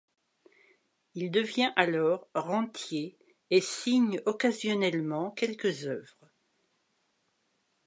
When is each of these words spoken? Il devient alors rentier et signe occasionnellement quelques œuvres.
Il 1.13 1.29
devient 1.29 1.71
alors 1.75 2.27
rentier 2.33 3.19
et 3.51 3.61
signe 3.61 4.19
occasionnellement 4.25 5.29
quelques 5.29 5.85
œuvres. 5.85 6.31